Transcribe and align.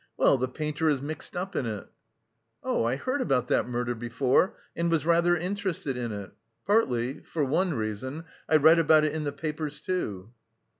Well, 0.17 0.39
the 0.39 0.47
painter 0.47 0.89
is 0.89 0.99
mixed 0.99 1.37
up 1.37 1.55
in 1.55 1.67
it..." 1.67 1.87
"Oh, 2.63 2.85
I 2.85 2.95
heard 2.95 3.21
about 3.21 3.49
that 3.49 3.67
murder 3.67 3.93
before 3.93 4.57
and 4.75 4.89
was 4.89 5.05
rather 5.05 5.37
interested 5.37 5.95
in 5.95 6.11
it... 6.11 6.31
partly... 6.65 7.19
for 7.19 7.45
one 7.45 7.75
reason.... 7.75 8.23
I 8.49 8.55
read 8.55 8.79
about 8.79 9.03
it 9.03 9.13
in 9.13 9.25
the 9.25 9.31
papers, 9.31 9.79
too...." 9.79 10.33